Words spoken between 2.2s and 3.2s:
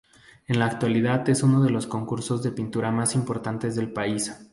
de pintura más